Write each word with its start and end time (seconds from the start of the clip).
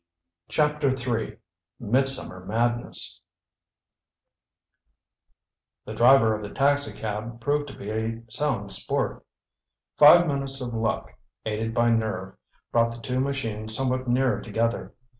CHAPTER 0.49 0.87
III 0.89 1.37
MIDSUMMER 1.79 2.45
MADNESS 2.47 3.21
The 5.85 5.93
driver 5.93 6.33
of 6.35 6.41
the 6.41 6.49
taxicab 6.49 7.39
proved 7.39 7.67
to 7.67 7.77
be 7.77 7.91
a 7.91 8.23
sound 8.27 8.71
sport. 8.71 9.23
Five 9.99 10.25
minutes 10.25 10.59
of 10.59 10.73
luck, 10.73 11.11
aided 11.45 11.75
by 11.75 11.91
nerve, 11.91 12.35
brought 12.71 12.95
the 12.95 13.01
two 13.03 13.19
machines 13.19 13.75
somewhat 13.77 14.07
nearer 14.07 14.41
together. 14.41 14.95